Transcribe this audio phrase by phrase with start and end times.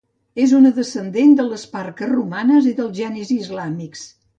[0.45, 4.09] És una descendent de les parques romanes i dels genis islàmics.